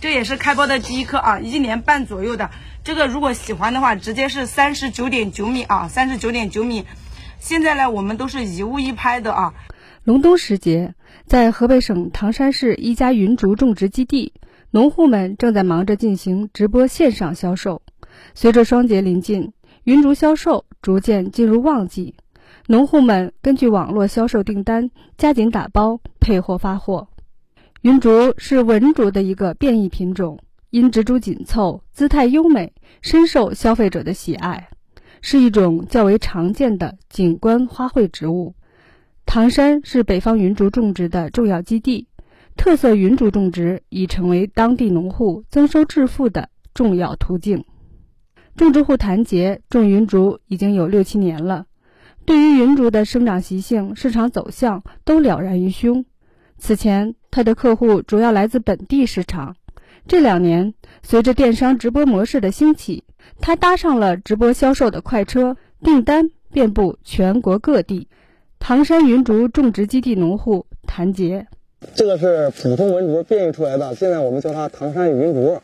[0.00, 2.50] 这也是开包的第一颗啊，一年半左右的。
[2.84, 6.84] 这个如果喜欢的话，直接是三十九点九米啊，三十九点九米。
[7.40, 9.54] 现在呢，我们都是一物一拍的啊。
[10.04, 10.94] 隆冬时节，
[11.26, 14.32] 在河北省唐山市一家云竹种植基地，
[14.70, 17.82] 农户们正在忙着进行直播线上销售。
[18.34, 19.52] 随着双节临近，
[19.84, 22.14] 云竹销售逐渐进入旺季，
[22.66, 27.08] 农户们根据网络销售订单，加紧打包配货发货。
[27.88, 34.68] 云竹是文竹的一个变异品种，因植株紧凑、姿态优美，深受消费者的喜爱，
[35.22, 38.54] 是一种较为常见的景观花卉植物。
[39.24, 42.08] 唐山是北方云竹种植的重要基地，
[42.58, 47.64] 特色云竹种植已成为当地农户增收致富的重要途径。
[48.54, 51.64] 种植户谭杰种云竹已经有六七年了，
[52.26, 56.04] 对于云竹的生长习性、市场走向都了然于胸。
[56.58, 59.54] 此前，他的客户主要来自本地市场。
[60.06, 63.04] 这两年，随着电商直播模式的兴起，
[63.40, 68.08] 他搭上了直播销售的快车，订单遍布全国各地。
[68.58, 71.46] 唐山云竹种植基地农户谭杰
[71.94, 75.60] ：“这个是普通文竹变异出来的，现在我们叫它唐山云竹。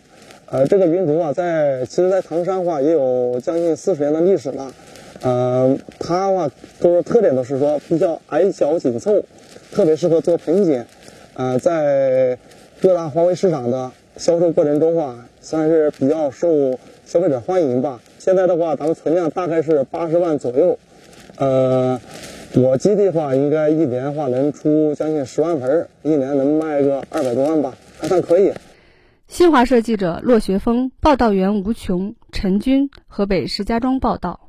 [0.47, 4.73] 呃，这个云竹啊，在其实，在唐山话也有将近四十年的历史了。
[5.23, 9.25] 呃，它的话都是特点都是说比较矮小紧凑。”
[9.73, 10.85] 特别适合做盆景，
[11.35, 12.39] 呃，在
[12.81, 18.01] 各大花卉市场的销售过程中啊，算是比较受消费者欢迎吧。
[18.19, 20.79] 现在的话，咱们存量大概是八十万左右，
[21.37, 22.01] 呃，
[22.55, 28.53] 我基地的话，应该一年的话能出将近十万盆，一年能卖个二百多万吧，还算可以。
[29.27, 34.44] 新华社记者骆学峰、报道员吴琼、陈军，河北石家庄报道。